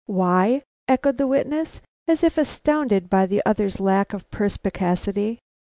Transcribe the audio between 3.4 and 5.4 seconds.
other's lack of perspicacity.